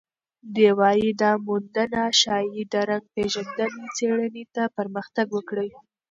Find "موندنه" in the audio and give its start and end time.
1.45-2.01